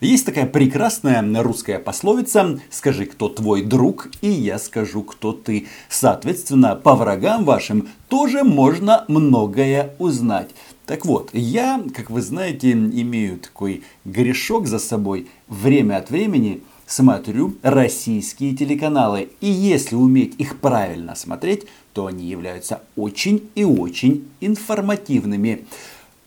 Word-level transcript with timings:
Есть 0.00 0.26
такая 0.26 0.44
прекрасная 0.44 1.24
русская 1.42 1.78
пословица 1.78 2.60
«Скажи, 2.68 3.06
кто 3.06 3.30
твой 3.30 3.62
друг, 3.62 4.10
и 4.20 4.28
я 4.28 4.58
скажу, 4.58 5.02
кто 5.02 5.32
ты». 5.32 5.68
Соответственно, 5.88 6.76
по 6.76 6.94
врагам 6.94 7.46
вашим 7.46 7.88
тоже 8.08 8.44
можно 8.44 9.06
многое 9.08 9.94
узнать. 9.98 10.50
Так 10.84 11.06
вот, 11.06 11.30
я, 11.32 11.82
как 11.94 12.10
вы 12.10 12.20
знаете, 12.20 12.72
имею 12.72 13.38
такой 13.38 13.84
грешок 14.04 14.66
за 14.66 14.78
собой. 14.78 15.28
Время 15.48 15.96
от 15.96 16.10
времени 16.10 16.60
смотрю 16.86 17.56
российские 17.62 18.54
телеканалы. 18.54 19.30
И 19.40 19.48
если 19.48 19.94
уметь 19.94 20.34
их 20.36 20.60
правильно 20.60 21.14
смотреть, 21.14 21.64
то 21.94 22.04
они 22.04 22.26
являются 22.26 22.82
очень 22.96 23.48
и 23.54 23.64
очень 23.64 24.28
информативными. 24.42 25.64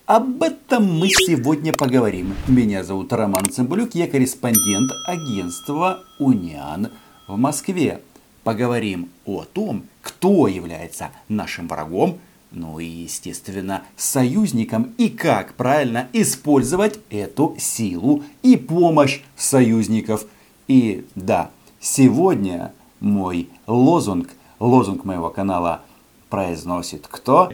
Об 0.09 0.41
этом 0.41 0.85
мы 0.97 1.07
сегодня 1.07 1.71
поговорим. 1.71 2.33
Меня 2.47 2.83
зовут 2.83 3.13
Роман 3.13 3.45
Цымбалюк, 3.45 3.93
я 3.93 4.07
корреспондент 4.07 4.89
агентства 5.05 5.99
«Униан» 6.17 6.89
в 7.27 7.37
Москве. 7.37 8.01
Поговорим 8.43 9.09
о 9.27 9.43
том, 9.43 9.83
кто 10.01 10.47
является 10.47 11.11
нашим 11.27 11.67
врагом, 11.67 12.17
ну 12.49 12.79
и, 12.79 12.85
естественно, 12.85 13.83
союзником, 13.97 14.95
и 14.97 15.09
как 15.09 15.53
правильно 15.53 16.07
использовать 16.11 16.99
эту 17.11 17.55
силу 17.59 18.23
и 18.41 18.57
помощь 18.57 19.21
союзников. 19.35 20.25
И 20.67 21.05
да, 21.13 21.51
сегодня 21.79 22.73
мой 22.99 23.47
лозунг, 23.67 24.31
лозунг 24.59 25.05
моего 25.05 25.29
канала 25.29 25.83
произносит 26.31 27.05
кто? 27.07 27.51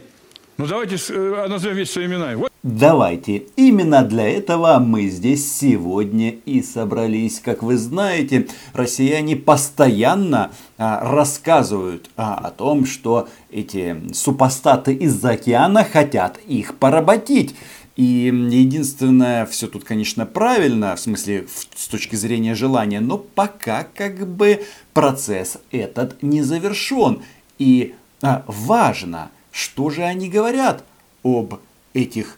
Ну 0.58 0.66
давайте 0.66 0.96
э, 1.10 1.46
назовем 1.48 1.76
вещи 1.76 1.90
своими 1.90 2.14
именами. 2.14 2.34
Вот. 2.36 2.52
Давайте. 2.62 3.44
Именно 3.56 4.02
для 4.02 4.26
этого 4.26 4.78
мы 4.78 5.08
здесь 5.08 5.52
сегодня 5.52 6.30
и 6.30 6.62
собрались. 6.62 7.40
Как 7.40 7.62
вы 7.62 7.76
знаете, 7.76 8.48
россияне 8.72 9.36
постоянно 9.36 10.50
а, 10.78 11.00
рассказывают 11.12 12.10
а, 12.16 12.34
о 12.36 12.50
том, 12.50 12.86
что 12.86 13.28
эти 13.50 13.96
супостаты 14.14 14.94
из-за 14.94 15.32
океана 15.32 15.84
хотят 15.84 16.38
их 16.46 16.76
поработить. 16.76 17.54
И 17.96 18.02
единственное, 18.02 19.46
все 19.46 19.68
тут, 19.68 19.84
конечно, 19.84 20.26
правильно, 20.26 20.96
в 20.96 21.00
смысле, 21.00 21.46
с 21.74 21.86
точки 21.86 22.16
зрения 22.16 22.54
желания, 22.54 23.00
но 23.00 23.18
пока 23.18 23.86
как 23.94 24.26
бы 24.26 24.64
процесс 24.94 25.58
этот 25.70 26.22
не 26.22 26.42
завершен. 26.42 27.22
И 27.58 27.94
а, 28.22 28.42
важно, 28.46 29.30
что 29.56 29.88
же 29.88 30.02
они 30.02 30.28
говорят 30.28 30.84
об 31.22 31.60
этих 31.94 32.36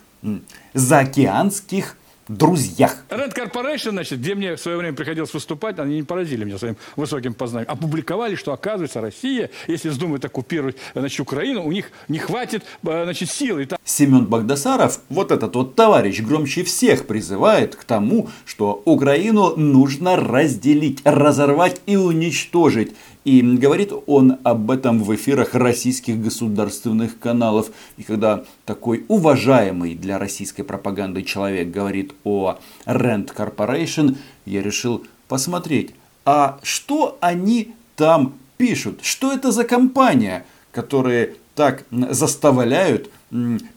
заокеанских 0.72 1.96
друзьях. 2.28 2.96
Red 3.08 3.34
Corporation, 3.34 3.90
значит, 3.90 4.20
где 4.20 4.34
мне 4.34 4.54
в 4.54 4.60
свое 4.60 4.76
время 4.76 4.94
приходилось 4.94 5.32
выступать, 5.32 5.78
они 5.78 5.96
не 5.96 6.02
поразили 6.02 6.44
меня 6.44 6.58
своим 6.58 6.76
высоким 6.94 7.34
познанием. 7.34 7.70
Опубликовали, 7.72 8.36
что, 8.36 8.52
оказывается, 8.52 9.00
Россия, 9.00 9.50
если 9.66 9.88
вздумает 9.88 10.24
оккупировать 10.24 10.76
значит, 10.94 11.18
Украину, 11.20 11.64
у 11.64 11.72
них 11.72 11.90
не 12.08 12.18
хватит 12.18 12.62
э, 12.84 13.04
значит, 13.04 13.30
силы. 13.30 13.66
Семен 13.82 14.26
Багдасаров, 14.26 15.00
вот 15.08 15.32
этот 15.32 15.56
вот 15.56 15.74
товарищ, 15.74 16.20
громче 16.20 16.62
всех 16.64 17.06
призывает 17.06 17.74
к 17.74 17.84
тому, 17.84 18.28
что 18.44 18.82
Украину 18.84 19.56
нужно 19.56 20.16
разделить, 20.16 21.00
разорвать 21.04 21.80
и 21.86 21.96
уничтожить. 21.96 22.94
И 23.28 23.42
говорит 23.42 23.92
он 24.06 24.38
об 24.42 24.70
этом 24.70 25.02
в 25.02 25.14
эфирах 25.14 25.54
российских 25.54 26.18
государственных 26.18 27.18
каналов. 27.18 27.70
И 27.98 28.02
когда 28.02 28.44
такой 28.64 29.04
уважаемый 29.06 29.94
для 29.94 30.18
российской 30.18 30.62
пропаганды 30.62 31.22
человек 31.24 31.70
говорит 31.70 32.14
о 32.24 32.58
Rent 32.86 33.34
Corporation, 33.36 34.16
я 34.46 34.62
решил 34.62 35.04
посмотреть, 35.28 35.90
а 36.24 36.58
что 36.62 37.18
они 37.20 37.74
там 37.96 38.32
пишут? 38.56 39.00
Что 39.02 39.30
это 39.30 39.52
за 39.52 39.64
компания, 39.64 40.46
которые 40.72 41.34
так 41.54 41.84
заставляют 41.90 43.10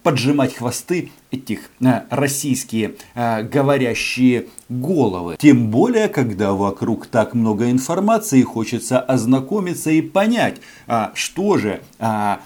поджимать 0.03 0.56
хвосты 0.56 1.12
этих 1.29 1.69
э, 1.81 2.01
российские 2.09 2.95
э, 3.16 3.44
говорящие 3.44 4.47
головы. 4.69 5.35
Тем 5.39 5.69
более, 5.69 6.07
когда 6.07 6.53
вокруг 6.53 7.07
так 7.07 7.34
много 7.34 7.69
информации, 7.69 8.41
хочется 8.41 9.00
ознакомиться 9.00 9.91
и 9.91 10.01
понять, 10.01 10.57
а, 10.88 11.12
что 11.13 11.57
же 11.57 11.81
а, 12.00 12.41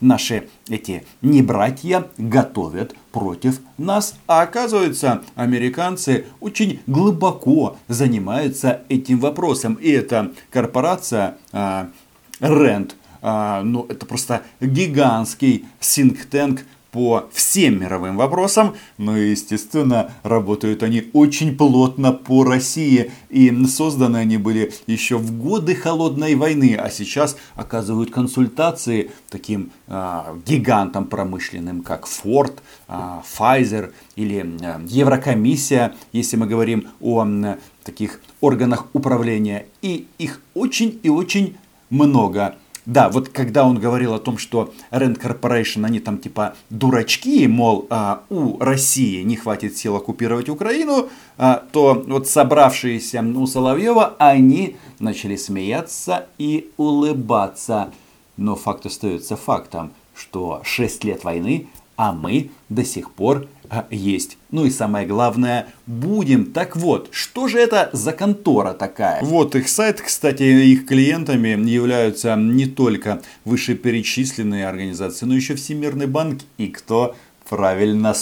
наши 0.00 0.48
эти 0.68 1.04
не 1.22 1.42
братья 1.42 2.06
готовят 2.18 2.94
против 3.10 3.60
нас. 3.78 4.16
А 4.26 4.42
оказывается, 4.42 5.22
американцы 5.34 6.26
очень 6.40 6.80
глубоко 6.86 7.78
занимаются 7.88 8.82
этим 8.88 9.18
вопросом. 9.18 9.74
И 9.74 9.90
эта 9.90 10.32
корпорация 10.50 11.38
Rand 11.52 12.90
а, 12.92 13.05
ну, 13.22 13.86
это 13.88 14.06
просто 14.06 14.42
гигантский 14.60 15.64
think-tank 15.80 16.60
по 16.96 17.28
всем 17.30 17.80
мировым 17.80 18.16
вопросам, 18.16 18.74
но, 18.96 19.18
естественно, 19.18 20.12
работают 20.22 20.82
они 20.82 21.10
очень 21.12 21.54
плотно 21.54 22.12
по 22.12 22.42
России, 22.42 23.12
и 23.28 23.66
созданы 23.66 24.16
они 24.16 24.38
были 24.38 24.72
еще 24.86 25.18
в 25.18 25.38
годы 25.38 25.74
Холодной 25.74 26.36
войны, 26.36 26.74
а 26.74 26.88
сейчас 26.88 27.36
оказывают 27.54 28.10
консультации 28.10 29.10
таким 29.28 29.72
э, 29.88 30.38
гигантам 30.46 31.04
промышленным, 31.04 31.82
как 31.82 32.06
Ford, 32.06 32.54
э, 32.88 32.94
Pfizer 33.38 33.92
или 34.14 34.46
э, 34.62 34.80
Еврокомиссия, 34.88 35.94
если 36.12 36.38
мы 36.38 36.46
говорим 36.46 36.88
о 37.02 37.26
э, 37.26 37.56
таких 37.84 38.22
органах 38.40 38.86
управления, 38.94 39.66
и 39.82 40.06
их 40.16 40.40
очень 40.54 40.98
и 41.02 41.10
очень 41.10 41.58
много. 41.90 42.56
Да, 42.86 43.08
вот 43.08 43.28
когда 43.30 43.66
он 43.66 43.80
говорил 43.80 44.14
о 44.14 44.20
том, 44.20 44.38
что 44.38 44.72
Rand 44.92 45.20
Corporation, 45.20 45.84
они 45.84 45.98
там 45.98 46.18
типа 46.18 46.54
дурачки, 46.70 47.48
мол, 47.48 47.86
а, 47.90 48.22
у 48.30 48.58
России 48.60 49.22
не 49.22 49.34
хватит 49.34 49.76
сил 49.76 49.96
оккупировать 49.96 50.48
Украину, 50.48 51.08
а, 51.36 51.64
то 51.72 52.04
вот 52.06 52.28
собравшиеся 52.28 53.22
у 53.22 53.46
Соловьева, 53.48 54.14
они 54.18 54.76
начали 55.00 55.34
смеяться 55.34 56.26
и 56.38 56.70
улыбаться. 56.76 57.90
Но 58.36 58.54
факт 58.54 58.86
остается 58.86 59.36
фактом, 59.36 59.92
что 60.14 60.60
6 60.62 61.02
лет 61.02 61.24
войны, 61.24 61.66
а 61.96 62.12
мы 62.12 62.50
до 62.68 62.84
сих 62.84 63.10
пор 63.10 63.48
а, 63.68 63.86
есть. 63.90 64.38
Ну 64.50 64.64
и 64.64 64.70
самое 64.70 65.06
главное, 65.06 65.66
будем. 65.86 66.52
Так 66.52 66.76
вот, 66.76 67.08
что 67.10 67.48
же 67.48 67.58
это 67.58 67.90
за 67.92 68.12
контора 68.12 68.72
такая? 68.72 69.22
Вот 69.22 69.54
их 69.56 69.68
сайт, 69.68 70.00
кстати, 70.00 70.42
их 70.42 70.86
клиентами 70.86 71.48
являются 71.68 72.36
не 72.36 72.66
только 72.66 73.22
вышеперечисленные 73.44 74.68
организации, 74.68 75.26
но 75.26 75.34
еще 75.34 75.54
Всемирный 75.54 76.06
банк 76.06 76.42
и 76.58 76.68
кто 76.68 77.16
правильно 77.48 78.14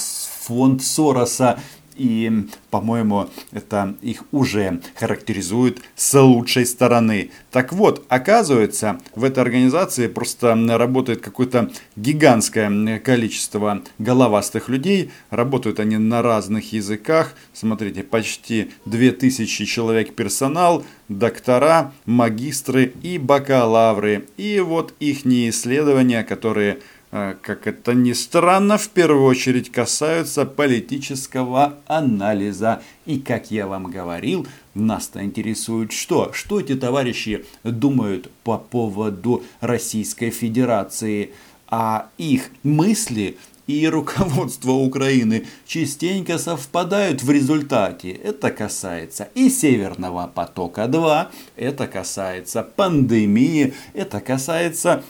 фонд 0.44 0.82
Сороса 0.82 1.58
и, 1.96 2.46
по-моему, 2.70 3.28
это 3.52 3.94
их 4.02 4.24
уже 4.32 4.80
характеризует 4.94 5.80
с 5.96 6.20
лучшей 6.20 6.66
стороны. 6.66 7.30
Так 7.50 7.72
вот, 7.72 8.04
оказывается, 8.08 9.00
в 9.14 9.24
этой 9.24 9.40
организации 9.40 10.06
просто 10.06 10.54
работает 10.76 11.20
какое-то 11.20 11.70
гигантское 11.96 12.98
количество 12.98 13.82
головастых 13.98 14.68
людей. 14.68 15.10
Работают 15.30 15.80
они 15.80 15.96
на 15.96 16.22
разных 16.22 16.72
языках. 16.72 17.34
Смотрите, 17.52 18.02
почти 18.02 18.72
2000 18.86 19.64
человек 19.64 20.14
персонал, 20.14 20.84
доктора, 21.08 21.92
магистры 22.06 22.92
и 23.02 23.18
бакалавры. 23.18 24.26
И 24.36 24.60
вот 24.60 24.94
их 25.00 25.24
исследования, 25.24 26.24
которые 26.24 26.78
как 27.14 27.68
это 27.68 27.94
ни 27.94 28.12
странно, 28.12 28.76
в 28.76 28.88
первую 28.88 29.22
очередь 29.24 29.70
касаются 29.70 30.44
политического 30.44 31.78
анализа. 31.86 32.82
И, 33.06 33.20
как 33.20 33.52
я 33.52 33.68
вам 33.68 33.84
говорил, 33.84 34.48
нас-то 34.74 35.22
интересует 35.22 35.92
что? 35.92 36.32
Что 36.32 36.58
эти 36.58 36.74
товарищи 36.74 37.44
думают 37.62 38.32
по 38.42 38.58
поводу 38.58 39.44
Российской 39.60 40.30
Федерации? 40.30 41.30
А 41.68 42.08
их 42.18 42.50
мысли 42.64 43.38
и 43.68 43.86
руководство 43.86 44.72
Украины 44.72 45.46
частенько 45.66 46.36
совпадают 46.36 47.22
в 47.22 47.30
результате. 47.30 48.10
Это 48.10 48.50
касается 48.50 49.28
и 49.36 49.50
Северного 49.50 50.26
потока-2, 50.34 51.28
это 51.54 51.86
касается 51.86 52.64
пандемии, 52.64 53.72
это 53.92 54.20
касается 54.20 55.04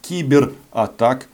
кибератак 0.00 1.24
а, 1.24 1.31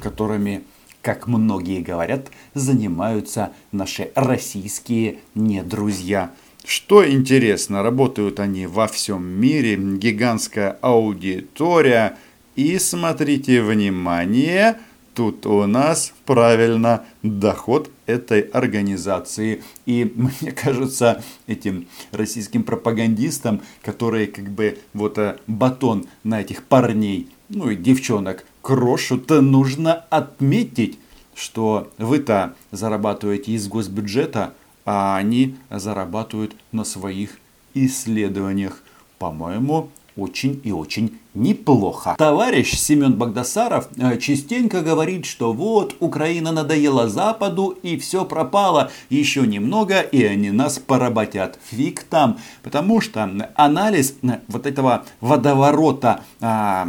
которыми, 0.00 0.64
как 1.02 1.26
многие 1.26 1.80
говорят, 1.80 2.28
занимаются 2.54 3.52
наши 3.72 4.10
российские 4.14 5.18
недрузья. 5.34 6.30
Что 6.64 7.06
интересно, 7.08 7.82
работают 7.82 8.40
они 8.40 8.66
во 8.66 8.86
всем 8.88 9.22
мире, 9.22 9.76
гигантская 9.76 10.78
аудитория. 10.80 12.16
И 12.56 12.78
смотрите, 12.78 13.60
внимание, 13.60 14.78
тут 15.14 15.44
у 15.44 15.66
нас 15.66 16.14
правильно 16.24 17.04
доход 17.22 17.90
этой 18.06 18.40
организации. 18.40 19.62
И 19.84 20.10
мне 20.16 20.52
кажется, 20.52 21.22
этим 21.46 21.86
российским 22.12 22.62
пропагандистам, 22.62 23.60
которые 23.82 24.26
как 24.26 24.50
бы 24.50 24.78
вот 24.94 25.18
э, 25.18 25.36
батон 25.46 26.06
на 26.22 26.40
этих 26.40 26.64
парней, 26.64 27.28
ну 27.50 27.70
и 27.70 27.76
девчонок 27.76 28.46
крошут, 28.64 29.28
нужно 29.28 29.92
отметить, 29.92 30.98
что 31.34 31.92
вы-то 31.98 32.54
зарабатываете 32.72 33.52
из 33.52 33.68
госбюджета, 33.68 34.54
а 34.86 35.16
они 35.16 35.56
зарабатывают 35.70 36.56
на 36.72 36.84
своих 36.84 37.38
исследованиях. 37.74 38.82
По-моему, 39.18 39.90
очень 40.16 40.60
и 40.62 40.72
очень 40.72 41.18
неплохо. 41.34 42.14
Товарищ 42.16 42.74
Семен 42.74 43.14
Багдасаров 43.14 43.88
э, 43.96 44.16
частенько 44.18 44.82
говорит, 44.82 45.26
что 45.26 45.52
вот 45.52 45.96
Украина 45.98 46.52
надоела 46.52 47.08
Западу 47.08 47.76
и 47.82 47.96
все 47.96 48.24
пропало. 48.24 48.90
Еще 49.10 49.46
немного 49.46 50.00
и 50.00 50.22
они 50.22 50.50
нас 50.50 50.78
поработят. 50.78 51.58
Фиг 51.64 52.04
там. 52.04 52.38
Потому 52.62 53.00
что 53.00 53.28
анализ 53.56 54.14
э, 54.22 54.38
вот 54.46 54.66
этого 54.66 55.04
водоворота 55.20 56.22
а, 56.40 56.86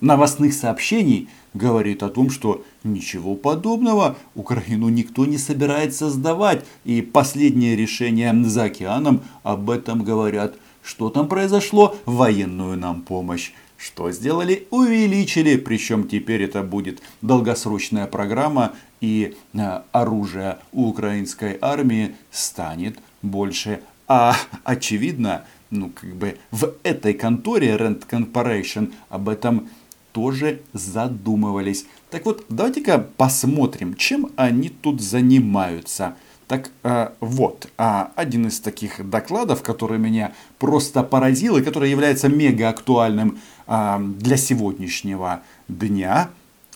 новостных 0.00 0.54
сообщений 0.54 1.28
говорит 1.52 2.04
о 2.04 2.10
том, 2.10 2.30
что 2.30 2.62
ничего 2.84 3.34
подобного 3.34 4.16
Украину 4.36 4.88
никто 4.88 5.26
не 5.26 5.38
собирается 5.38 6.10
сдавать. 6.10 6.64
И 6.84 7.02
последнее 7.02 7.74
решение 7.74 8.32
за 8.44 8.64
океаном 8.64 9.22
об 9.42 9.70
этом 9.70 10.04
говорят– 10.04 10.54
что 10.86 11.10
там 11.10 11.28
произошло? 11.28 11.96
Военную 12.06 12.78
нам 12.78 13.02
помощь. 13.02 13.50
Что 13.76 14.12
сделали? 14.12 14.68
Увеличили, 14.70 15.56
причем 15.56 16.06
теперь 16.08 16.44
это 16.44 16.62
будет 16.62 17.02
долгосрочная 17.22 18.06
программа 18.06 18.72
и 19.00 19.36
э, 19.52 19.80
оружие 19.90 20.58
у 20.72 20.86
украинской 20.86 21.58
армии 21.60 22.14
станет 22.30 22.98
больше. 23.20 23.80
А 24.06 24.36
очевидно, 24.62 25.44
ну 25.70 25.90
как 25.90 26.14
бы 26.14 26.38
в 26.52 26.72
этой 26.84 27.14
конторе 27.14 27.74
Rent 27.76 28.06
Corporation 28.08 28.92
об 29.08 29.28
этом 29.28 29.68
тоже 30.12 30.62
задумывались. 30.72 31.84
Так 32.10 32.24
вот, 32.26 32.46
давайте-ка 32.48 32.98
посмотрим, 33.16 33.96
чем 33.96 34.30
они 34.36 34.68
тут 34.68 35.02
занимаются. 35.02 36.16
Так 36.48 36.70
э, 36.84 37.08
вот, 37.20 37.68
э, 37.76 38.04
один 38.14 38.46
из 38.46 38.60
таких 38.60 39.08
докладов, 39.08 39.62
который 39.62 39.98
меня 39.98 40.32
просто 40.58 41.02
поразил 41.02 41.56
и 41.56 41.62
который 41.62 41.90
является 41.90 42.28
мега 42.28 42.68
актуальным 42.68 43.40
э, 43.66 43.98
для 44.18 44.36
сегодняшнего 44.36 45.42
дня, 45.66 46.30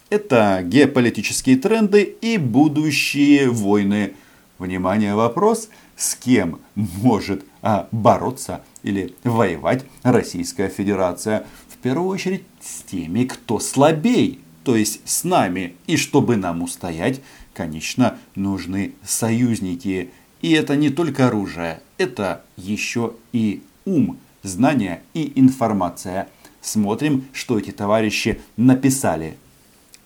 это 0.09 0.63
геополитические 0.65 1.57
тренды 1.57 2.03
и 2.03 2.37
будущие 2.37 3.49
войны. 3.49 4.15
Внимание, 4.59 5.15
вопрос, 5.15 5.69
с 5.97 6.17
кем 6.17 6.59
может 6.75 7.45
э, 7.63 7.85
бороться 7.93 8.63
или 8.83 9.15
воевать 9.23 9.85
Российская 10.03 10.69
Федерация? 10.69 11.47
В 11.69 11.77
первую 11.77 12.09
очередь 12.09 12.43
с 12.61 12.83
теми, 12.83 13.25
кто 13.25 13.61
слабей, 13.61 14.41
то 14.65 14.75
есть 14.75 15.01
с 15.09 15.23
нами. 15.23 15.77
И 15.87 15.97
чтобы 15.97 16.37
нам 16.37 16.63
устоять, 16.63 17.21
конечно, 17.61 18.17
нужны 18.37 18.95
союзники. 19.05 20.09
И 20.41 20.53
это 20.53 20.77
не 20.77 20.89
только 20.89 21.27
оружие, 21.27 21.81
это 21.99 22.43
еще 22.57 23.13
и 23.35 23.63
ум, 23.85 24.17
знания 24.43 25.03
и 25.13 25.31
информация. 25.35 26.29
Смотрим, 26.63 27.27
что 27.35 27.59
эти 27.59 27.71
товарищи 27.71 28.41
написали. 28.57 29.37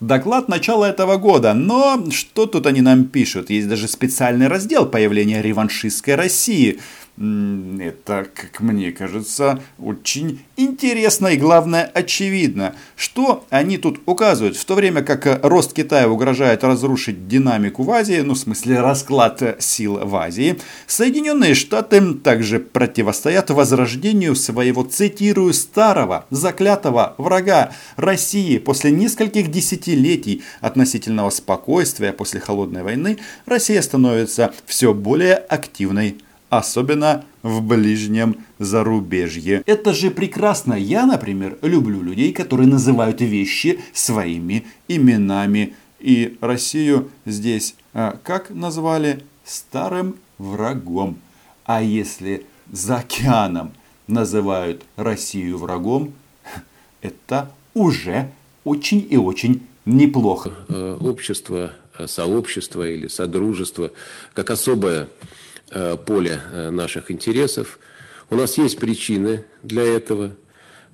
Доклад 0.00 0.48
начала 0.48 0.84
этого 0.86 1.16
года, 1.16 1.54
но 1.54 2.10
что 2.10 2.46
тут 2.46 2.66
они 2.66 2.80
нам 2.80 3.04
пишут? 3.04 3.50
Есть 3.50 3.68
даже 3.68 3.86
специальный 3.86 4.48
раздел 4.48 4.84
появления 4.86 5.40
реваншистской 5.40 6.16
России– 6.16 6.80
это, 7.16 8.26
как 8.34 8.60
мне 8.60 8.90
кажется, 8.90 9.62
очень 9.78 10.44
интересно 10.56 11.28
и, 11.28 11.36
главное, 11.36 11.84
очевидно. 11.94 12.74
Что 12.96 13.44
они 13.50 13.78
тут 13.78 14.00
указывают? 14.06 14.56
В 14.56 14.64
то 14.64 14.74
время 14.74 15.02
как 15.02 15.44
рост 15.44 15.74
Китая 15.74 16.08
угрожает 16.08 16.64
разрушить 16.64 17.28
динамику 17.28 17.84
в 17.84 17.90
Азии, 17.92 18.20
ну, 18.20 18.34
в 18.34 18.38
смысле, 18.38 18.80
расклад 18.80 19.56
сил 19.60 20.00
в 20.04 20.16
Азии, 20.16 20.58
Соединенные 20.88 21.54
Штаты 21.54 22.14
также 22.14 22.58
противостоят 22.58 23.50
возрождению 23.50 24.34
своего, 24.34 24.82
цитирую, 24.82 25.54
старого, 25.54 26.26
заклятого 26.30 27.14
врага 27.18 27.72
России. 27.96 28.58
После 28.58 28.90
нескольких 28.90 29.52
десятилетий 29.52 30.42
относительного 30.60 31.30
спокойствия 31.30 32.12
после 32.12 32.40
Холодной 32.40 32.82
войны 32.82 33.18
Россия 33.46 33.80
становится 33.82 34.52
все 34.66 34.92
более 34.92 35.34
активной 35.34 36.16
особенно 36.58 37.24
в 37.42 37.62
ближнем 37.62 38.36
зарубежье. 38.58 39.62
Это 39.66 39.92
же 39.92 40.10
прекрасно. 40.10 40.74
Я, 40.74 41.06
например, 41.06 41.58
люблю 41.62 42.02
людей, 42.02 42.32
которые 42.32 42.68
называют 42.68 43.20
вещи 43.20 43.80
своими 43.92 44.64
именами. 44.88 45.74
И 46.00 46.36
Россию 46.40 47.10
здесь 47.26 47.74
а, 47.94 48.18
как 48.22 48.50
назвали? 48.50 49.24
Старым 49.44 50.16
врагом. 50.38 51.18
А 51.64 51.82
если 51.82 52.46
за 52.72 52.96
океаном 52.96 53.72
называют 54.06 54.82
Россию 54.96 55.58
врагом, 55.58 56.12
это 57.02 57.50
уже 57.72 58.30
очень 58.64 59.06
и 59.08 59.16
очень 59.16 59.62
неплохо. 59.84 60.52
Э, 60.68 60.96
общество, 61.00 61.72
э, 61.98 62.06
сообщество 62.06 62.88
или 62.88 63.06
содружество, 63.06 63.90
как 64.32 64.50
особое 64.50 65.08
поле 65.96 66.40
э, 66.52 66.70
наших 66.70 67.10
интересов. 67.10 67.78
У 68.30 68.36
нас 68.36 68.58
есть 68.58 68.78
причины 68.78 69.44
для 69.62 69.84
этого. 69.84 70.36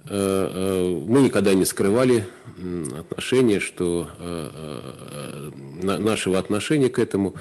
Э, 0.08 1.02
мы 1.06 1.23
никогда 1.23 1.55
не 1.55 1.64
скрывали 1.64 2.26
отношения, 2.99 3.58
что 3.58 4.08
нашего 5.82 6.38
отношения 6.38 6.91
к 6.91 6.99
этому, 6.99 7.35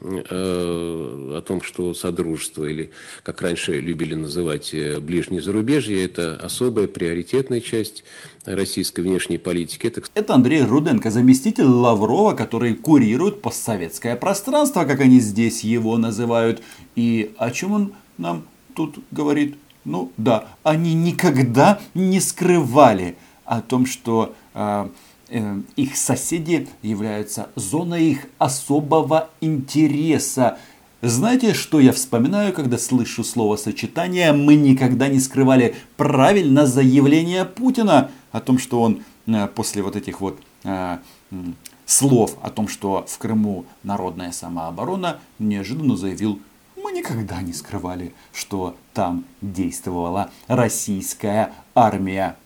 о 0.00 1.42
том, 1.46 1.60
что 1.60 1.92
Содружество, 1.92 2.64
или, 2.64 2.90
как 3.22 3.42
раньше 3.42 3.80
любили 3.80 4.14
называть, 4.14 4.74
ближнее 5.00 5.42
зарубежье, 5.42 6.02
это 6.02 6.36
особая 6.36 6.86
приоритетная 6.86 7.60
часть 7.60 8.02
российской 8.46 9.02
внешней 9.02 9.36
политики. 9.36 9.88
Это... 9.88 10.02
это 10.14 10.34
Андрей 10.34 10.62
Руденко, 10.62 11.10
заместитель 11.10 11.64
Лаврова, 11.64 12.34
который 12.34 12.74
курирует 12.74 13.42
постсоветское 13.42 14.16
пространство, 14.16 14.84
как 14.84 15.00
они 15.00 15.20
здесь 15.20 15.64
его 15.64 15.98
называют. 15.98 16.62
И 16.96 17.34
о 17.36 17.50
чем 17.50 17.72
он 17.72 17.92
нам 18.16 18.44
тут 18.74 18.96
говорит? 19.10 19.56
Ну 19.84 20.12
да, 20.16 20.48
они 20.62 20.94
никогда 20.94 21.80
не 21.94 22.20
скрывали 22.20 23.16
о 23.44 23.60
том, 23.60 23.86
что 23.86 24.34
э, 24.54 24.88
э, 25.28 25.60
их 25.76 25.96
соседи 25.96 26.68
являются 26.82 27.48
зоной 27.56 28.04
их 28.04 28.26
особого 28.38 29.30
интереса. 29.40 30.58
Знаете, 31.00 31.52
что 31.52 31.80
я 31.80 31.92
вспоминаю, 31.92 32.52
когда 32.52 32.78
слышу 32.78 33.24
словосочетание 33.24 34.32
«мы 34.32 34.54
никогда 34.54 35.08
не 35.08 35.18
скрывали» 35.18 35.74
правильно 35.96 36.64
заявление 36.64 37.44
Путина 37.44 38.12
о 38.30 38.40
том, 38.40 38.58
что 38.58 38.80
он 38.80 39.02
э, 39.26 39.48
после 39.48 39.82
вот 39.82 39.96
этих 39.96 40.20
вот 40.20 40.38
э, 40.62 40.98
слов 41.86 42.36
о 42.40 42.50
том, 42.50 42.68
что 42.68 43.04
в 43.08 43.18
Крыму 43.18 43.64
народная 43.82 44.30
самооборона, 44.30 45.18
неожиданно 45.40 45.96
заявил 45.96 46.38
никогда 47.02 47.42
не 47.42 47.52
скрывали, 47.52 48.12
что 48.32 48.76
там 48.94 49.24
действовала 49.40 50.30
российская 50.46 51.52
армия. 51.74 52.36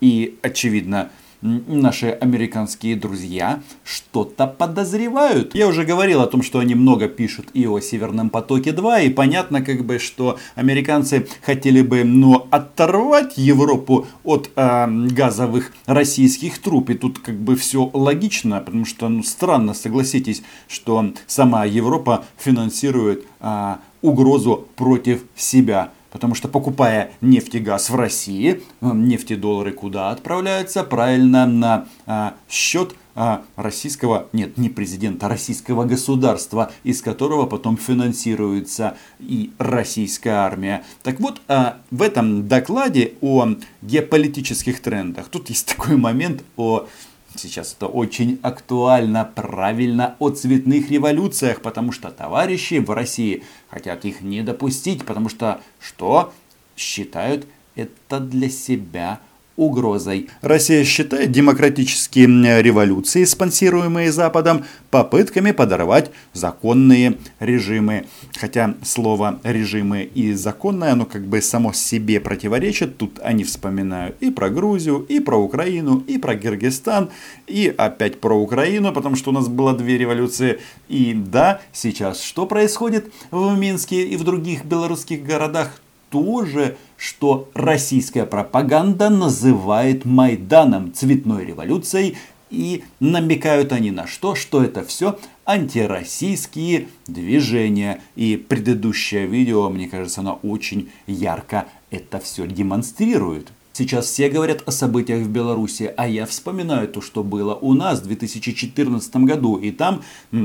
И, 0.00 0.38
очевидно, 0.42 1.10
наши 1.42 2.08
американские 2.10 2.96
друзья 2.96 3.60
что-то 3.84 4.46
подозревают. 4.46 5.54
Я 5.54 5.68
уже 5.68 5.84
говорил 5.84 6.20
о 6.20 6.26
том, 6.26 6.42
что 6.42 6.58
они 6.58 6.74
много 6.74 7.08
пишут 7.08 7.48
и 7.54 7.66
о 7.66 7.80
Северном 7.80 8.30
потоке 8.30 8.72
2, 8.72 9.00
и 9.00 9.10
понятно 9.10 9.62
как 9.62 9.84
бы, 9.84 9.98
что 9.98 10.38
американцы 10.54 11.26
хотели 11.42 11.82
бы, 11.82 12.04
ну, 12.04 12.46
оторвать 12.50 13.38
Европу 13.38 14.06
от 14.24 14.50
э, 14.56 14.86
газовых 15.10 15.72
российских 15.86 16.58
труб. 16.58 16.90
И 16.90 16.94
тут 16.94 17.18
как 17.20 17.36
бы 17.36 17.56
все 17.56 17.88
логично, 17.92 18.60
потому 18.60 18.84
что, 18.84 19.08
ну, 19.08 19.22
странно, 19.22 19.74
согласитесь, 19.74 20.42
что 20.68 21.12
сама 21.26 21.64
Европа 21.64 22.24
финансирует 22.38 23.24
э, 23.40 23.76
угрозу 24.02 24.68
против 24.76 25.22
себя. 25.36 25.90
Потому 26.10 26.34
что 26.34 26.48
покупая 26.48 27.12
нефть 27.20 27.54
и 27.54 27.58
газ 27.60 27.88
в 27.88 27.94
России, 27.94 28.62
э, 28.80 28.90
нефтедоллары 28.92 29.72
куда 29.72 30.10
отправляются? 30.10 30.82
Правильно, 30.82 31.46
на 31.46 31.86
а, 32.06 32.34
счет 32.48 32.96
а, 33.14 33.44
российского, 33.56 34.28
нет, 34.32 34.56
не 34.56 34.68
президента, 34.68 35.26
а 35.26 35.28
российского 35.28 35.84
государства, 35.84 36.72
из 36.84 37.02
которого 37.02 37.46
потом 37.46 37.76
финансируется 37.76 38.96
и 39.18 39.52
российская 39.58 40.30
армия. 40.30 40.84
Так 41.02 41.20
вот, 41.20 41.40
а, 41.46 41.78
в 41.90 42.02
этом 42.02 42.48
докладе 42.48 43.14
о 43.20 43.48
геополитических 43.82 44.80
трендах, 44.80 45.28
тут 45.28 45.50
есть 45.50 45.66
такой 45.76 45.96
момент 45.96 46.42
о 46.56 46.88
Сейчас 47.36 47.74
это 47.74 47.86
очень 47.86 48.40
актуально, 48.42 49.24
правильно 49.24 50.16
о 50.18 50.30
цветных 50.30 50.90
революциях, 50.90 51.62
потому 51.62 51.92
что 51.92 52.10
товарищи 52.10 52.74
в 52.78 52.90
России 52.90 53.44
хотят 53.68 54.04
их 54.04 54.20
не 54.20 54.42
допустить, 54.42 55.04
потому 55.04 55.28
что 55.28 55.60
что? 55.78 56.32
Считают 56.76 57.46
это 57.76 58.18
для 58.18 58.50
себя 58.50 59.20
угрозой. 59.60 60.30
Россия 60.40 60.84
считает 60.84 61.30
демократические 61.30 62.62
революции, 62.62 63.24
спонсируемые 63.24 64.10
Западом, 64.10 64.64
попытками 64.90 65.50
подорвать 65.50 66.10
законные 66.32 67.18
режимы. 67.40 68.06
Хотя 68.38 68.74
слово 68.82 69.38
«режимы» 69.44 70.02
и 70.02 70.32
«законное» 70.32 70.92
оно 70.92 71.04
как 71.04 71.26
бы 71.26 71.42
само 71.42 71.74
себе 71.74 72.20
противоречит. 72.20 72.96
Тут 72.96 73.18
они 73.22 73.44
вспоминают 73.44 74.16
и 74.20 74.30
про 74.30 74.48
Грузию, 74.48 75.04
и 75.06 75.20
про 75.20 75.36
Украину, 75.36 76.02
и 76.06 76.16
про 76.16 76.36
Киргизстан, 76.36 77.10
и 77.46 77.72
опять 77.76 78.18
про 78.18 78.40
Украину, 78.40 78.94
потому 78.94 79.14
что 79.14 79.30
у 79.30 79.34
нас 79.34 79.48
было 79.48 79.74
две 79.74 79.98
революции. 79.98 80.58
И 80.88 81.12
да, 81.14 81.60
сейчас 81.74 82.22
что 82.22 82.46
происходит 82.46 83.12
в 83.30 83.58
Минске 83.58 84.06
и 84.06 84.16
в 84.16 84.24
других 84.24 84.64
белорусских 84.64 85.22
городах? 85.22 85.70
То 86.10 86.44
же, 86.44 86.76
что 86.96 87.48
российская 87.54 88.26
пропаганда 88.26 89.08
называет 89.08 90.04
Майданом, 90.04 90.92
цветной 90.92 91.44
революцией, 91.46 92.16
и 92.50 92.84
намекают 92.98 93.72
они 93.72 93.90
на 93.92 94.06
что? 94.06 94.34
Что 94.34 94.62
это 94.62 94.84
все 94.84 95.18
антироссийские 95.46 96.88
движения. 97.06 98.02
И 98.16 98.36
предыдущее 98.36 99.26
видео, 99.26 99.68
мне 99.70 99.88
кажется, 99.88 100.20
оно 100.20 100.40
очень 100.42 100.90
ярко 101.06 101.66
это 101.90 102.18
все 102.18 102.46
демонстрирует. 102.46 103.52
Сейчас 103.80 104.08
все 104.08 104.28
говорят 104.28 104.62
о 104.66 104.72
событиях 104.72 105.22
в 105.22 105.30
Беларуси, 105.30 105.90
а 105.96 106.06
я 106.06 106.26
вспоминаю 106.26 106.86
то, 106.86 107.00
что 107.00 107.24
было 107.24 107.54
у 107.54 107.72
нас 107.72 108.00
в 108.00 108.02
2014 108.02 109.16
году. 109.16 109.56
И 109.56 109.70
там 109.70 110.02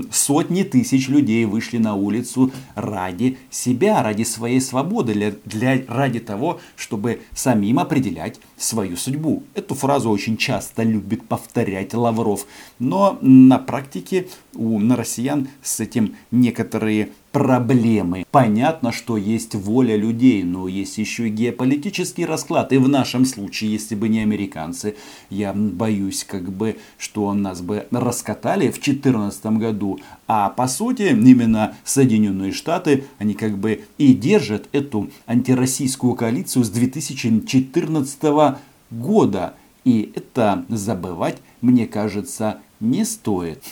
сотни 0.09 0.63
тысяч 0.63 1.09
людей 1.09 1.43
вышли 1.43 1.77
на 1.77 1.95
улицу 1.95 2.53
ради 2.75 3.37
себя, 3.49 4.01
ради 4.03 4.23
своей 4.23 4.61
свободы, 4.61 5.13
для, 5.13 5.33
для, 5.43 5.83
ради 5.89 6.21
того, 6.21 6.61
чтобы 6.77 7.23
самим 7.33 7.79
определять 7.79 8.39
свою 8.55 8.95
судьбу. 8.95 9.43
Эту 9.53 9.75
фразу 9.75 10.09
очень 10.09 10.37
часто 10.37 10.83
любит 10.83 11.27
повторять 11.27 11.93
Лавров. 11.93 12.45
Но 12.79 13.17
на 13.19 13.59
практике 13.59 14.29
у 14.53 14.79
на 14.79 14.95
россиян 14.95 15.49
с 15.61 15.81
этим 15.81 16.15
некоторые 16.31 17.09
проблемы. 17.35 18.25
Понятно, 18.31 18.93
что 18.93 19.17
есть 19.17 19.55
воля 19.55 19.97
людей, 19.97 20.41
но 20.43 20.69
есть 20.69 20.97
еще 20.97 21.27
и 21.27 21.29
геополитический 21.29 22.23
расклад. 22.23 22.71
И 22.71 22.77
в 22.77 22.87
нашем 22.87 23.25
случае, 23.25 23.73
если 23.73 23.93
бы 23.93 24.07
не 24.07 24.21
американцы, 24.21 24.95
я 25.29 25.51
боюсь, 25.51 26.23
как 26.23 26.49
бы, 26.49 26.77
что 26.97 27.33
нас 27.33 27.61
бы 27.61 27.87
раскатали 27.91 28.69
в 28.69 28.79
2014 28.79 29.45
году. 29.57 29.99
А 30.29 30.49
по 30.49 30.69
сути, 30.69 31.09
именно 31.09 31.75
Соединенные 31.83 32.53
Штаты, 32.53 33.03
они 33.17 33.33
как 33.33 33.57
бы 33.57 33.83
и 33.97 34.13
держат 34.13 34.69
эту 34.71 35.09
антироссийскую 35.27 36.15
коалицию 36.15 36.63
с 36.63 36.69
2014 36.69 38.57
года. 38.91 39.55
И 39.85 40.11
это 40.15 40.65
забывать, 40.67 41.37
мне 41.61 41.87
кажется, 41.87 42.59
не 42.79 43.05
стоит. 43.05 43.63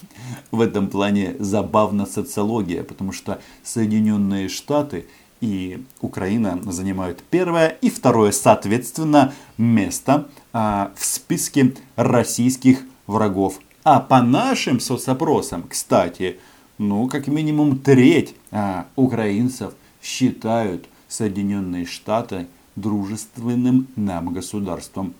В 0.52 0.62
этом 0.62 0.88
плане 0.88 1.36
забавна 1.40 2.06
социология, 2.06 2.84
потому 2.84 3.12
что 3.12 3.42
Соединенные 3.64 4.48
Штаты 4.48 5.06
и 5.42 5.84
Украина 6.00 6.62
занимают 6.72 7.24
первое 7.30 7.68
и 7.82 7.90
второе, 7.90 8.32
соответственно, 8.32 9.34
место 9.58 10.30
а, 10.54 10.94
в 10.96 11.04
списке 11.04 11.76
российских 11.98 12.84
врагов. 13.08 13.60
А 13.84 14.00
по 14.00 14.22
нашим 14.22 14.80
соцопросам, 14.80 15.64
кстати, 15.68 16.40
ну, 16.78 17.10
как 17.10 17.28
минимум 17.28 17.80
треть 17.80 18.36
а, 18.52 18.86
украинцев 18.96 19.74
считают 20.02 20.86
Соединенные 21.10 21.86
Штаты 21.86 22.48
дружественным 22.76 23.88
нам 23.96 24.34
государством. 24.34 25.14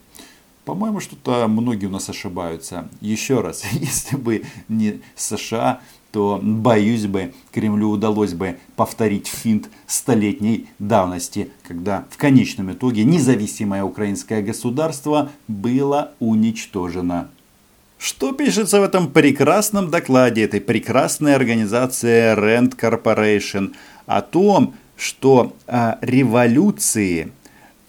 По-моему, 0.66 1.02
что-то 1.02 1.48
многие 1.48 1.88
у 1.88 1.90
нас 1.90 2.10
ошибаются. 2.10 2.88
Еще 3.02 3.42
раз, 3.42 3.64
если 3.72 4.16
бы 4.16 4.44
не 4.70 5.02
США, 5.16 5.82
то, 6.12 6.40
боюсь 6.42 7.08
бы, 7.08 7.34
Кремлю 7.52 7.90
удалось 7.90 8.34
бы 8.34 8.58
повторить 8.76 9.28
финт 9.28 9.70
столетней 9.88 10.68
давности, 10.80 11.50
когда 11.68 12.06
в 12.12 12.18
конечном 12.18 12.72
итоге 12.72 13.04
независимое 13.04 13.84
украинское 13.84 14.42
государство 14.42 15.32
было 15.48 16.12
уничтожено. 16.20 17.30
Что 17.98 18.32
пишется 18.32 18.80
в 18.80 18.84
этом 18.84 19.12
прекрасном 19.12 19.90
докладе 19.90 20.44
этой 20.44 20.62
прекрасной 20.62 21.36
организации 21.36 22.36
Rand 22.36 22.78
Corporation 22.78 23.74
о 24.06 24.22
том, 24.22 24.76
что 24.96 25.56
а, 25.68 25.98
революции 26.02 27.32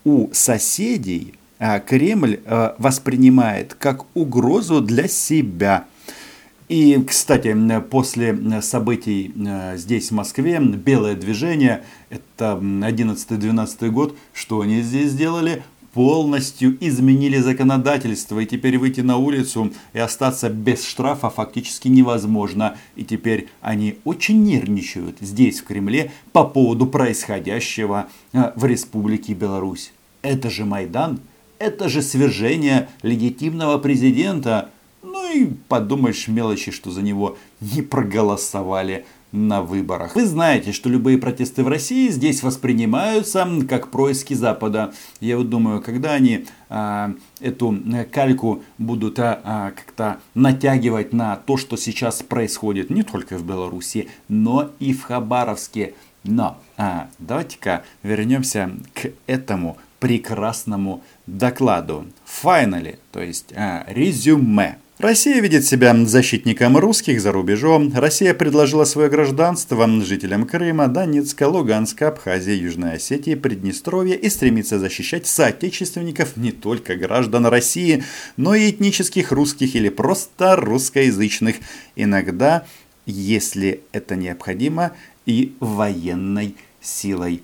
у 0.05 0.33
соседей– 0.33 1.35
Кремль 1.59 2.41
э, 2.45 2.75
воспринимает 2.79 3.75
как 3.75 4.05
угрозу 4.15 4.81
для 4.81 5.09
себя. 5.09 5.87
И, 6.69 6.99
кстати, 7.07 7.55
после 7.91 8.61
событий 8.63 9.33
э, 9.37 9.77
здесь, 9.77 10.11
в 10.11 10.15
Москве, 10.15 10.59
белое 10.59 11.15
движение, 11.15 11.85
это 12.11 12.59
11-12 12.61 13.91
год, 13.91 14.17
что 14.33 14.61
они 14.61 14.81
здесь 14.81 15.11
сделали? 15.11 15.63
полностью 15.93 16.77
изменили 16.81 17.39
законодательство, 17.39 18.41
и 18.41 18.47
теперь 18.47 18.79
выйти 18.79 19.01
на 19.01 19.17
улицу 19.17 19.73
и 19.93 20.01
остаться 20.01 20.51
без 20.51 20.85
штрафа 20.85 21.31
фактически 21.31 21.87
невозможно. 21.87 22.77
И 22.97 23.05
теперь 23.05 23.49
они 23.61 23.99
очень 24.03 24.43
нервничают 24.43 25.19
здесь, 25.21 25.61
в 25.61 25.65
Кремле, 25.65 26.11
по 26.33 26.43
поводу 26.43 26.87
происходящего 26.87 28.09
э, 28.33 28.51
в 28.57 28.65
Республике 28.65 29.35
Беларусь. 29.35 29.93
Это 30.23 30.51
же 30.51 30.65
Майдан– 30.65 31.21
это 31.65 31.89
же 31.89 32.03
свержение 32.03 32.89
легитимного 33.03 33.79
президента. 33.79 34.71
Ну 35.03 35.35
и 35.35 35.47
подумаешь 35.69 36.29
мелочи, 36.29 36.71
что 36.71 36.91
за 36.91 37.03
него 37.03 37.39
не 37.61 37.83
проголосовали 37.83 39.05
на 39.33 39.63
выборах. 39.63 40.15
Вы 40.15 40.27
знаете, 40.27 40.71
что 40.73 40.89
любые 40.89 41.19
протесты 41.19 41.65
в 41.65 41.69
России 41.69 42.09
здесь 42.09 42.43
воспринимаются 42.45 43.49
как 43.69 43.91
происки 43.91 44.35
Запада. 44.35 44.95
Я 45.21 45.37
вот 45.39 45.51
думаю, 45.51 45.83
когда 45.83 46.13
они 46.13 46.47
а, 46.69 47.15
эту 47.41 47.77
кальку 48.13 48.63
будут 48.79 49.19
а, 49.19 49.41
а, 49.43 49.71
как-то 49.73 50.21
натягивать 50.35 51.13
на 51.13 51.35
то, 51.35 51.57
что 51.57 51.77
сейчас 51.77 52.23
происходит 52.23 52.91
не 52.91 53.03
только 53.03 53.37
в 53.37 53.45
Беларуси, 53.45 54.09
но 54.29 54.71
и 54.79 54.93
в 54.93 55.03
Хабаровске. 55.03 55.95
Но 56.25 56.61
а, 56.77 57.09
давайте-ка 57.19 57.85
вернемся 58.03 58.71
к 58.95 59.11
этому 59.27 59.77
прекрасному 60.01 61.03
докладу. 61.27 62.07
Finally, 62.27 62.99
то 63.13 63.21
есть 63.21 63.53
а, 63.55 63.85
резюме. 63.89 64.77
Россия 64.99 65.41
видит 65.41 65.65
себя 65.65 65.93
защитником 66.07 66.77
русских 66.77 67.21
за 67.21 67.33
рубежом. 67.33 67.93
Россия 67.95 68.33
предложила 68.33 68.85
свое 68.85 69.11
гражданство 69.11 69.89
жителям 70.03 70.47
Крыма, 70.47 70.87
Донецка, 70.87 71.49
Луганска, 71.49 72.09
Абхазии, 72.09 72.55
Южной 72.55 72.95
Осетии, 72.95 73.35
Приднестровья 73.35 74.15
и 74.15 74.29
стремится 74.29 74.79
защищать 74.79 75.27
соотечественников 75.27 76.37
не 76.37 76.53
только 76.53 76.95
граждан 76.95 77.47
России, 77.47 78.05
но 78.37 78.55
и 78.55 78.71
этнических 78.71 79.33
русских 79.33 79.75
или 79.75 79.89
просто 79.89 80.55
русскоязычных. 80.55 81.57
Иногда, 81.97 82.65
если 83.07 83.83
это 83.93 84.17
необходимо, 84.17 84.93
и 85.27 85.55
военной 85.61 86.57
силой. 86.81 87.43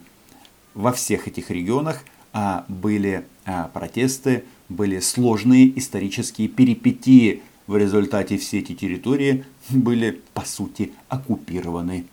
Во 0.75 0.93
всех 0.93 1.29
этих 1.29 1.51
регионах 1.51 2.05
а, 2.33 2.65
были 2.69 3.25
а, 3.45 3.69
протесты, 3.69 4.45
были 4.69 5.01
сложные 5.01 5.79
исторические 5.79 6.49
перипетии. 6.49 7.43
В 7.67 7.77
результате 7.77 8.39
все 8.39 8.59
эти 8.59 8.75
территории 8.75 9.45
были, 9.69 10.21
по 10.35 10.45
сути, 10.45 10.93
оккупированы. 11.09 12.07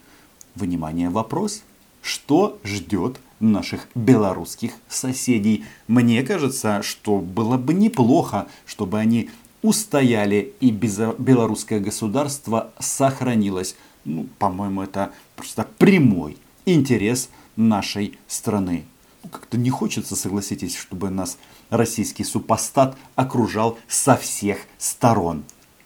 Внимание, 0.56 1.10
вопрос. 1.10 1.64
Что 2.02 2.60
ждет 2.64 3.20
наших 3.40 3.88
белорусских 3.94 4.72
соседей? 4.88 5.66
Мне 5.88 6.24
кажется, 6.24 6.82
что 6.82 7.20
было 7.20 7.58
бы 7.58 7.74
неплохо, 7.74 8.48
чтобы 8.66 8.98
они 9.00 9.30
устояли 9.68 10.54
и 10.60 10.72
белорусское 10.72 11.80
государство 11.80 12.72
сохранилось. 12.80 13.76
Ну, 14.06 14.28
по-моему, 14.40 14.82
это 14.82 15.12
просто 15.36 15.68
прямой 15.78 16.38
интерес 16.66 17.30
нашей 17.56 18.18
страны 18.28 18.86
как-то 19.32 19.58
не 19.58 19.70
хочется, 19.70 20.16
согласитесь, 20.16 20.76
чтобы 20.76 21.10
нас 21.10 21.38
российский 21.70 22.24
супостат 22.24 22.98
окружал 23.16 23.78
со 23.88 24.16
всех 24.16 24.60
сторон. 24.78 25.44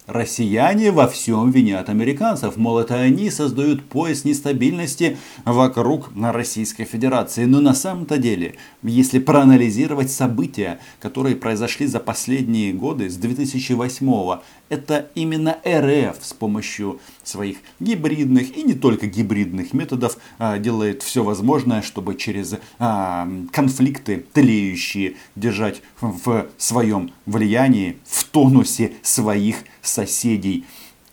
Россияне 0.07 0.91
во 0.91 1.07
всем 1.07 1.51
винят 1.51 1.87
американцев, 1.87 2.57
мол, 2.57 2.79
это 2.79 2.95
они 2.95 3.29
создают 3.29 3.83
пояс 3.83 4.25
нестабильности 4.25 5.17
вокруг 5.45 6.09
Российской 6.19 6.85
Федерации. 6.85 7.45
Но 7.45 7.61
на 7.61 7.75
самом-то 7.75 8.17
деле, 8.17 8.55
если 8.81 9.19
проанализировать 9.19 10.11
события, 10.11 10.79
которые 10.99 11.35
произошли 11.35 11.85
за 11.85 11.99
последние 11.99 12.73
годы, 12.73 13.11
с 13.11 13.15
2008 13.15 14.05
года, 14.07 14.41
это 14.69 15.09
именно 15.15 15.57
РФ 15.67 16.17
с 16.21 16.33
помощью 16.33 17.01
своих 17.23 17.57
гибридных 17.81 18.57
и 18.57 18.63
не 18.63 18.73
только 18.73 19.05
гибридных 19.05 19.73
методов 19.73 20.17
а, 20.39 20.57
делает 20.57 21.03
все 21.03 21.23
возможное, 21.23 21.81
чтобы 21.81 22.15
через 22.15 22.55
а, 22.79 23.29
конфликты 23.51 24.25
тлеющие 24.31 25.15
держать 25.35 25.81
в 25.99 26.47
своем 26.57 27.11
влиянии, 27.25 27.97
в 28.05 28.23
тонусе 28.23 28.93
своих 29.01 29.57
соседей. 30.05 30.65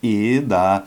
И 0.02 0.42
да, 0.44 0.84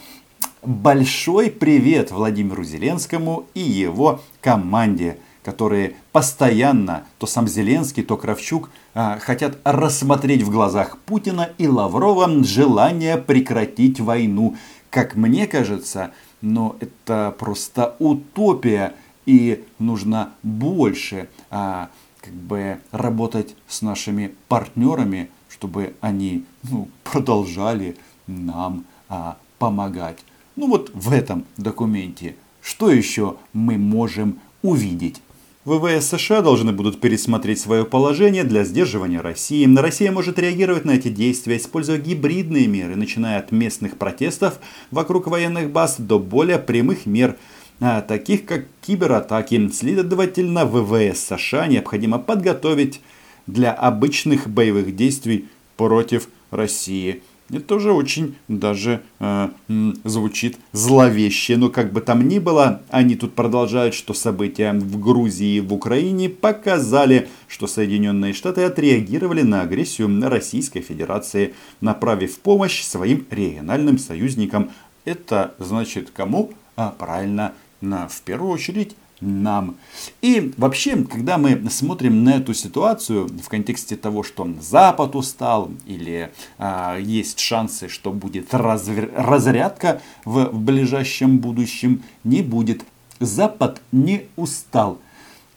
большой 0.64 1.52
привет 1.52 2.12
Владимиру 2.12 2.64
Зеленскому 2.64 3.46
и 3.54 3.62
его 3.62 4.22
команде– 4.42 5.18
которые 5.44 5.96
постоянно, 6.12 7.06
то 7.18 7.26
сам 7.26 7.48
Зеленский, 7.48 8.04
то 8.04 8.18
Кравчук, 8.18 8.70
а, 8.94 9.18
хотят 9.20 9.58
рассмотреть 9.64 10.44
в 10.44 10.52
глазах 10.52 10.98
Путина 11.00 11.50
и 11.58 11.68
Лаврова 11.68 12.44
желание 12.44 13.18
прекратить 13.18 14.00
войну. 14.00 14.56
Как 14.90 15.16
мне 15.16 15.48
кажется, 15.48 16.12
но 16.42 16.76
это 16.80 17.36
просто 17.40 17.96
утопия, 18.00 18.94
и 19.26 19.64
нужно 19.80 20.32
больше 20.44 21.30
а, 21.50 21.90
как 22.22 22.34
бы 22.34 22.80
работать 22.92 23.56
с 23.68 23.82
нашими 23.82 24.36
партнерами, 24.48 25.30
чтобы 25.62 25.94
они 26.02 26.44
ну, 26.72 26.90
продолжали 27.04 27.96
нам 28.26 28.84
а, 29.08 29.38
помогать. 29.60 30.18
Ну 30.56 30.68
вот 30.68 30.90
в 30.96 31.12
этом 31.12 31.46
документе 31.56 32.36
что 32.64 32.90
еще 32.90 33.36
мы 33.54 33.78
можем 33.78 34.40
увидеть? 34.64 35.22
ВВС 35.66 36.08
США 36.08 36.42
должны 36.42 36.72
будут 36.72 37.00
пересмотреть 37.00 37.60
свое 37.60 37.86
положение 37.86 38.44
для 38.44 38.64
сдерживания 38.64 39.22
России. 39.22 39.72
Россия 39.78 40.12
может 40.12 40.40
реагировать 40.40 40.84
на 40.86 40.92
эти 40.92 41.10
действия, 41.10 41.58
используя 41.58 42.00
гибридные 42.00 42.66
меры, 42.66 42.96
начиная 42.96 43.38
от 43.38 43.52
местных 43.52 44.00
протестов 44.00 44.60
вокруг 44.90 45.28
военных 45.28 45.70
баз 45.70 45.98
до 46.00 46.18
более 46.18 46.58
прямых 46.58 47.06
мер, 47.06 47.38
а, 47.80 48.02
таких 48.02 48.46
как 48.46 48.66
кибератаки. 48.82 49.70
Следовательно, 49.70 50.66
ВВС 50.66 51.20
США 51.20 51.68
необходимо 51.68 52.18
подготовить 52.18 53.00
для 53.52 53.74
обычных 53.74 54.50
боевых 54.50 54.96
действий 54.96 55.48
против 55.78 56.30
России. 56.52 57.22
Это 57.50 57.62
тоже 57.62 57.92
очень 57.92 58.36
даже 58.48 59.02
э, 59.20 59.50
звучит 60.06 60.58
зловеще. 60.72 61.58
Но 61.58 61.70
как 61.70 61.92
бы 61.92 62.00
там 62.00 62.28
ни 62.28 62.40
было, 62.40 62.82
они 62.90 63.16
тут 63.16 63.34
продолжают, 63.34 63.94
что 63.94 64.14
события 64.14 64.72
в 64.72 65.00
Грузии 65.02 65.58
и 65.58 65.60
в 65.60 65.74
Украине 65.74 66.30
показали, 66.30 67.28
что 67.50 67.68
Соединенные 67.68 68.34
Штаты 68.34 68.64
отреагировали 68.64 69.42
на 69.42 69.64
агрессию 69.64 70.10
Российской 70.30 70.80
Федерации, 70.80 71.54
направив 71.82 72.40
помощь 72.40 72.84
своим 72.84 73.26
региональным 73.30 73.98
союзникам. 73.98 74.72
Это 75.04 75.54
значит 75.60 76.10
кому? 76.12 76.54
А, 76.78 76.96
правильно, 76.98 77.54
на, 77.82 78.08
в 78.08 78.22
первую 78.22 78.52
очередь 78.54 78.96
нам. 79.22 79.78
И 80.22 80.54
вообще, 80.58 81.04
когда 81.04 81.38
мы 81.38 81.70
смотрим 81.70 82.24
на 82.24 82.38
эту 82.38 82.54
ситуацию 82.54 83.28
в 83.28 83.48
контексте 83.48 83.96
того, 83.96 84.24
что 84.24 84.48
Запад 84.60 85.16
устал 85.16 85.72
или 85.86 86.32
а, 86.58 86.98
есть 86.98 87.40
шансы, 87.40 87.88
что 87.88 88.12
будет 88.12 88.54
развер... 88.54 89.12
разрядка 89.16 90.02
в, 90.26 90.46
в 90.46 90.60
ближайшем 90.60 91.40
будущем, 91.40 92.04
не 92.24 92.42
будет. 92.42 92.84
Запад 93.20 93.82
не 93.92 94.28
устал. 94.36 95.00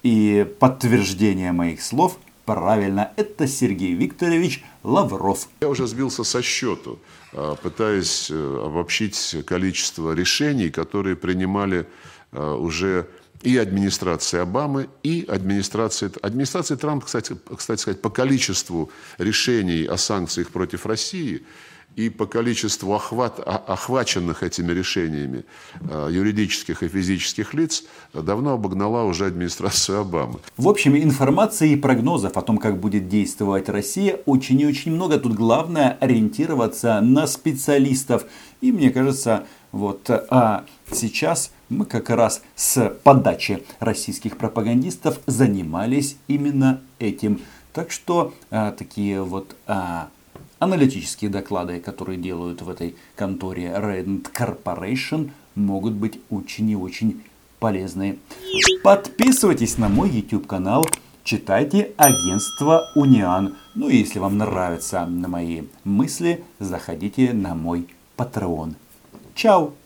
И 0.03 0.47
подтверждение 0.61 1.53
моих 1.53 1.83
слов 1.83 2.19
правильно, 2.45 3.13
это 3.17 3.47
Сергей 3.47 3.95
Викторович 3.95 4.63
Лавров. 4.83 5.49
Я 5.63 5.69
уже 5.69 5.87
сбился 5.87 6.25
со 6.25 6.43
счету, 6.43 6.99
а, 7.33 7.55
пытаясь 7.57 8.31
э, 8.31 8.63
обобщить 8.67 9.37
количество 9.47 10.13
решений, 10.13 10.69
которые 10.71 11.17
принимали 11.17 11.87
а, 12.33 12.55
уже 12.57 13.09
и 13.45 13.59
администрации 13.59 14.41
Обамы, 14.41 14.89
и 15.03 15.25
администрации, 15.29 16.11
администрации 16.23 16.77
Трампа, 16.77 17.07
кстати, 17.07 17.37
кстати 17.57 17.81
сказать, 17.81 18.01
по 18.01 18.11
количеству 18.11 18.91
решений 19.19 19.85
о 19.85 19.99
санкциях 19.99 20.49
против 20.49 20.87
России 20.87 21.43
и 21.95 22.09
по 22.09 22.27
количеству 22.27 22.95
охват, 22.95 23.39
охваченных 23.39 24.43
этими 24.43 24.73
решениями 24.73 25.45
э, 25.81 26.09
юридических 26.11 26.83
и 26.83 26.89
физических 26.89 27.55
лиц 27.55 27.85
давно 28.13 28.55
обогнала 28.55 29.05
уже 29.05 29.27
администрацию 29.27 30.01
Обамы. 30.01 30.41
В 30.57 30.69
общем, 30.69 30.97
информации 30.97 31.73
и 31.73 31.77
прогнозов 31.77 32.37
о 32.37 32.43
том, 32.43 32.59
как 32.59 32.81
будет 32.81 33.09
действовать 33.09 33.69
Россия, 33.69 34.19
очень 34.27 34.61
и 34.61 34.67
очень 34.67 34.93
много. 34.93 35.19
Тут 35.19 35.35
главное 35.35 35.97
ориентироваться 36.01 37.01
на 37.01 37.27
специалистов. 37.27 38.25
И 38.61 38.73
мне 38.73 38.91
кажется, 38.91 39.47
вот 39.75 40.09
а 40.09 40.65
сейчас 40.93 41.51
мы 41.69 41.85
как 41.85 42.09
раз 42.09 42.43
с 42.55 42.91
подачи 43.03 43.65
российских 43.81 44.37
пропагандистов 44.37 45.19
занимались 45.27 46.17
именно 46.29 46.81
этим. 47.01 47.41
Так 47.73 47.91
что 47.91 48.33
а, 48.53 48.71
такие 48.71 49.21
вот 49.21 49.57
а, 49.67 50.11
аналитические 50.61 51.29
доклады, 51.29 51.81
которые 51.81 52.19
делают 52.19 52.63
в 52.63 52.71
этой 52.71 52.95
конторе 53.17 53.75
Rand 53.77 54.29
Corporation, 54.33 55.33
могут 55.57 55.95
быть 55.95 56.21
очень 56.31 56.71
и 56.71 56.77
очень 56.77 57.25
полезные. 57.59 58.19
Подписывайтесь 58.85 59.77
на 59.77 59.89
мой 59.89 60.09
YouTube 60.09 60.47
канал, 60.47 60.87
читайте 61.25 61.91
агентство 61.97 62.93
Униан. 62.95 63.57
Ну 63.75 63.89
и 63.89 63.97
если 63.97 64.21
вам 64.21 64.39
нравятся 64.39 65.05
мои 65.05 65.63
мысли, 65.83 66.45
заходите 66.61 67.33
на 67.33 67.57
мой 67.57 67.89
Patreon. 68.17 68.75
Tchau! 69.35 69.84